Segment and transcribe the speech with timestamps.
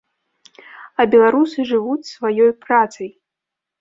[1.03, 3.09] А беларусы жывуць сваёй працай.